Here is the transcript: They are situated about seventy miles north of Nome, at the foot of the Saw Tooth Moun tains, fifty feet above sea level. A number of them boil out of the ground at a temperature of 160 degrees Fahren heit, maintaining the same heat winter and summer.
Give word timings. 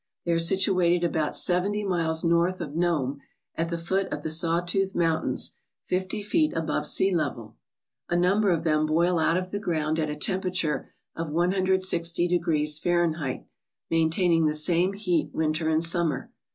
They 0.25 0.31
are 0.31 0.39
situated 0.39 1.03
about 1.05 1.35
seventy 1.35 1.83
miles 1.83 2.23
north 2.23 2.59
of 2.59 2.73
Nome, 2.75 3.19
at 3.53 3.69
the 3.69 3.77
foot 3.77 4.07
of 4.11 4.23
the 4.23 4.31
Saw 4.31 4.59
Tooth 4.61 4.95
Moun 4.95 5.21
tains, 5.21 5.51
fifty 5.85 6.23
feet 6.23 6.57
above 6.57 6.87
sea 6.87 7.13
level. 7.13 7.55
A 8.09 8.17
number 8.17 8.49
of 8.49 8.63
them 8.63 8.87
boil 8.87 9.19
out 9.19 9.37
of 9.37 9.51
the 9.51 9.59
ground 9.59 9.99
at 9.99 10.09
a 10.09 10.15
temperature 10.15 10.91
of 11.15 11.29
160 11.29 12.27
degrees 12.27 12.79
Fahren 12.79 13.17
heit, 13.19 13.45
maintaining 13.91 14.47
the 14.47 14.55
same 14.55 14.93
heat 14.93 15.29
winter 15.35 15.69
and 15.69 15.83
summer. 15.83 16.31